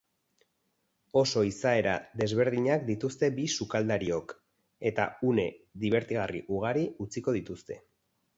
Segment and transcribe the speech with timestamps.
[1.19, 1.91] Oso izaera
[2.21, 4.33] desberdinak dituzte bi sukaldariok,
[4.93, 5.47] eta une
[5.85, 7.79] dibertigarri ugari utziko dituzte.